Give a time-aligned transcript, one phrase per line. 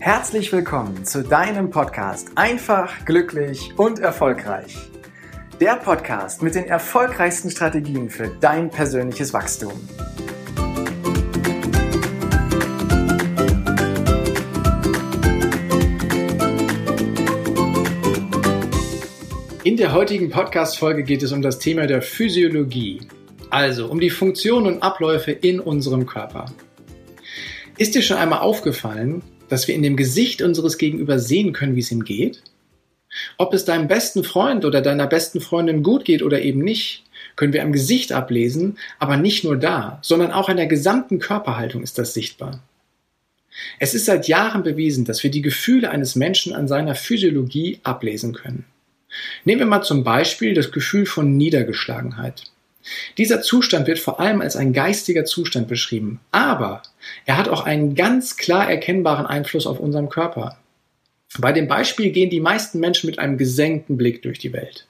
[0.00, 4.76] Herzlich willkommen zu deinem Podcast Einfach, glücklich und erfolgreich.
[5.60, 9.72] Der Podcast mit den erfolgreichsten Strategien für dein persönliches Wachstum.
[19.64, 23.00] In der heutigen Podcast-Folge geht es um das Thema der Physiologie,
[23.50, 26.46] also um die Funktionen und Abläufe in unserem Körper.
[27.78, 31.80] Ist dir schon einmal aufgefallen, dass wir in dem Gesicht unseres Gegenüber sehen können, wie
[31.80, 32.42] es ihm geht?
[33.36, 37.04] Ob es deinem besten Freund oder deiner besten Freundin gut geht oder eben nicht,
[37.36, 41.82] können wir am Gesicht ablesen, aber nicht nur da, sondern auch an der gesamten Körperhaltung
[41.82, 42.62] ist das sichtbar.
[43.78, 48.32] Es ist seit Jahren bewiesen, dass wir die Gefühle eines Menschen an seiner Physiologie ablesen
[48.34, 48.64] können.
[49.44, 52.44] Nehmen wir mal zum Beispiel das Gefühl von Niedergeschlagenheit.
[53.18, 56.82] Dieser Zustand wird vor allem als ein geistiger Zustand beschrieben, aber
[57.26, 60.58] er hat auch einen ganz klar erkennbaren Einfluss auf unseren Körper.
[61.38, 64.86] Bei dem Beispiel gehen die meisten Menschen mit einem gesenkten Blick durch die Welt.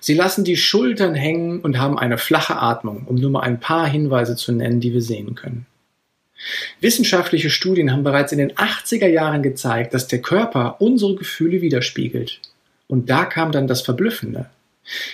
[0.00, 3.86] Sie lassen die Schultern hängen und haben eine flache Atmung, um nur mal ein paar
[3.86, 5.66] Hinweise zu nennen, die wir sehen können.
[6.80, 12.40] Wissenschaftliche Studien haben bereits in den 80er Jahren gezeigt, dass der Körper unsere Gefühle widerspiegelt.
[12.88, 14.50] Und da kam dann das Verblüffende.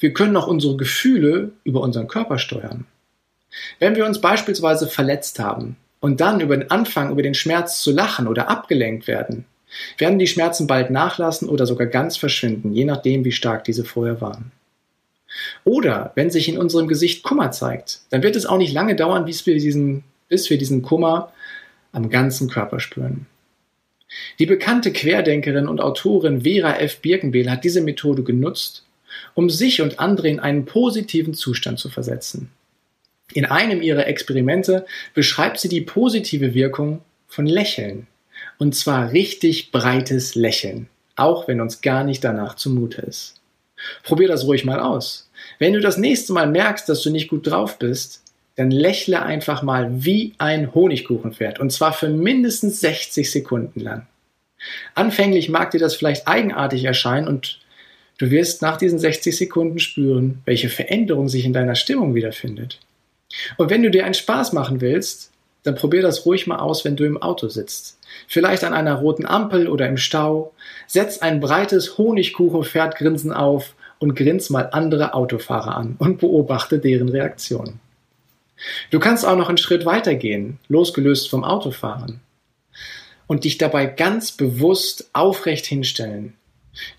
[0.00, 2.86] Wir können auch unsere Gefühle über unseren Körper steuern.
[3.78, 7.92] Wenn wir uns beispielsweise verletzt haben und dann über den Anfang über den Schmerz zu
[7.92, 9.44] lachen oder abgelenkt werden,
[9.98, 14.20] werden die Schmerzen bald nachlassen oder sogar ganz verschwinden, je nachdem, wie stark diese vorher
[14.20, 14.52] waren.
[15.64, 19.24] Oder wenn sich in unserem Gesicht Kummer zeigt, dann wird es auch nicht lange dauern,
[19.24, 21.32] bis wir diesen, bis wir diesen Kummer
[21.92, 23.26] am ganzen Körper spüren.
[24.38, 27.00] Die bekannte Querdenkerin und Autorin Vera F.
[27.00, 28.85] Birkenbehl hat diese Methode genutzt,
[29.34, 32.50] um sich und andere in einen positiven Zustand zu versetzen.
[33.32, 38.06] In einem ihrer Experimente beschreibt sie die positive Wirkung von Lächeln.
[38.58, 43.40] Und zwar richtig breites Lächeln, auch wenn uns gar nicht danach zumute ist.
[44.04, 45.30] Probier das ruhig mal aus.
[45.58, 48.22] Wenn du das nächste Mal merkst, dass du nicht gut drauf bist,
[48.56, 54.06] dann lächle einfach mal wie ein Honigkuchenpferd und zwar für mindestens 60 Sekunden lang.
[54.94, 57.60] Anfänglich mag dir das vielleicht eigenartig erscheinen und
[58.18, 62.80] du wirst nach diesen 60 Sekunden spüren, welche Veränderung sich in deiner Stimmung wiederfindet.
[63.56, 65.32] Und wenn du dir einen Spaß machen willst,
[65.62, 67.98] dann probier das ruhig mal aus, wenn du im Auto sitzt.
[68.28, 70.52] Vielleicht an einer roten Ampel oder im Stau.
[70.86, 77.80] Setz ein breites Honigkuchenpferdgrinsen auf und grins mal andere Autofahrer an und beobachte deren Reaktion.
[78.90, 82.20] Du kannst auch noch einen Schritt weiter gehen, losgelöst vom Autofahren.
[83.26, 86.34] Und dich dabei ganz bewusst aufrecht hinstellen.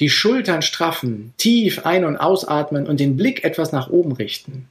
[0.00, 4.68] Die Schultern straffen, tief ein- und ausatmen und den Blick etwas nach oben richten.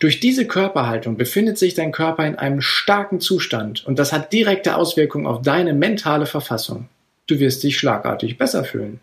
[0.00, 4.76] Durch diese Körperhaltung befindet sich dein Körper in einem starken Zustand und das hat direkte
[4.76, 6.88] Auswirkungen auf deine mentale Verfassung.
[7.26, 9.00] Du wirst dich schlagartig besser fühlen.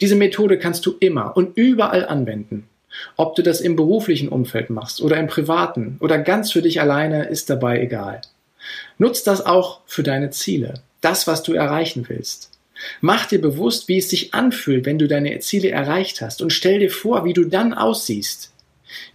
[0.00, 2.68] Diese Methode kannst du immer und überall anwenden.
[3.16, 7.28] Ob du das im beruflichen Umfeld machst oder im privaten oder ganz für dich alleine,
[7.28, 8.20] ist dabei egal.
[8.98, 12.55] Nutz das auch für deine Ziele, das, was du erreichen willst.
[13.00, 16.78] Mach dir bewusst, wie es sich anfühlt, wenn du deine Ziele erreicht hast und stell
[16.78, 18.52] dir vor, wie du dann aussiehst,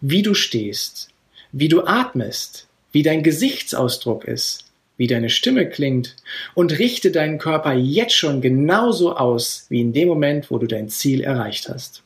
[0.02, 1.10] wie du stehst,
[1.52, 4.66] wie du atmest, wie dein Gesichtsausdruck ist,
[4.98, 6.16] wie deine Stimme klingt
[6.54, 10.90] und richte deinen Körper jetzt schon genauso aus wie in dem Moment, wo du dein
[10.90, 12.04] Ziel erreicht hast.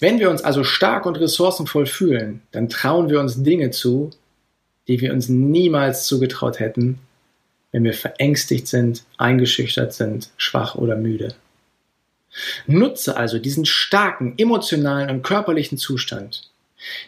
[0.00, 4.10] Wenn wir uns also stark und ressourcenvoll fühlen, dann trauen wir uns Dinge zu,
[4.88, 6.98] die wir uns niemals zugetraut hätten,
[7.72, 11.34] wenn wir verängstigt sind, eingeschüchtert sind, schwach oder müde.
[12.66, 16.50] Nutze also diesen starken emotionalen und körperlichen Zustand.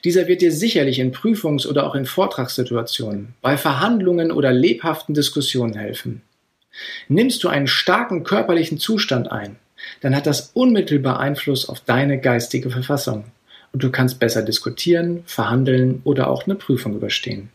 [0.04, 5.74] Dieser wird dir sicherlich in Prüfungs- oder auch in Vortragssituationen, bei Verhandlungen oder lebhaften Diskussionen
[5.74, 6.22] helfen.
[7.08, 9.56] Nimmst du einen starken körperlichen Zustand ein,
[10.00, 13.24] dann hat das unmittelbar Einfluss auf deine geistige Verfassung
[13.72, 17.50] und du kannst besser diskutieren, verhandeln oder auch eine Prüfung überstehen.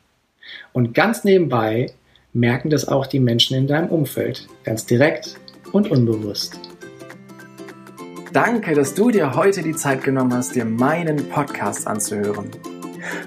[0.74, 1.94] Und ganz nebenbei
[2.34, 5.40] merken das auch die Menschen in deinem Umfeld, ganz direkt
[5.72, 6.60] und unbewusst.
[8.34, 12.52] Danke, dass du dir heute die Zeit genommen hast, dir meinen Podcast anzuhören.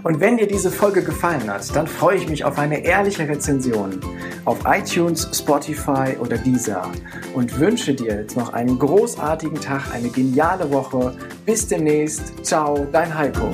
[0.05, 4.01] Und wenn dir diese Folge gefallen hat, dann freue ich mich auf eine ehrliche Rezension
[4.45, 6.91] auf iTunes, Spotify oder Deezer
[7.35, 11.15] und wünsche dir jetzt noch einen großartigen Tag, eine geniale Woche.
[11.47, 12.45] Bis demnächst.
[12.45, 13.51] Ciao, dein Heiko.